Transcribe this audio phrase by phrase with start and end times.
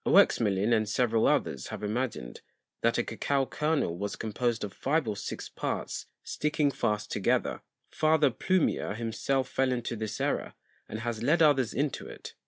[0.03, 2.41] [k]_Oexmelin_ and several others have imagined,
[2.81, 8.31] that a Cocao Kernel was composed of five or six Parts sticking fast together; Father
[8.31, 10.55] Plumier himself fell into this Error,
[10.89, 12.31] and has led others into it[l].